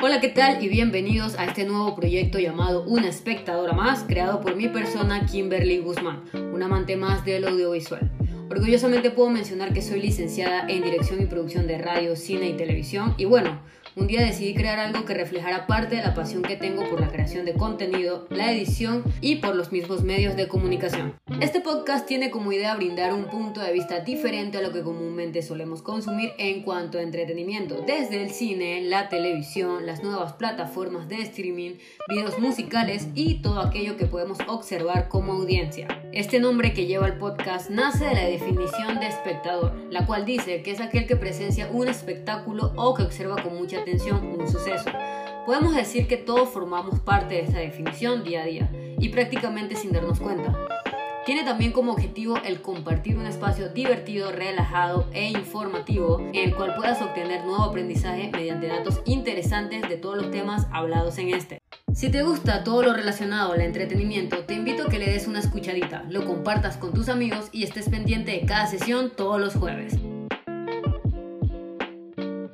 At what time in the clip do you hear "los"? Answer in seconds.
19.56-19.72, 60.16-60.30, 69.40-69.54